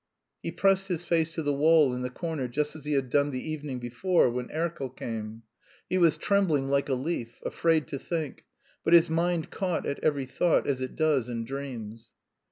[0.41, 3.29] He pressed his face to the wall in the corner just as he had done
[3.29, 5.43] the evening before when Erkel came.
[5.87, 8.45] He was trembling like a leaf, afraid to think,
[8.83, 12.13] but his mind caught at every thought as it does in dreams.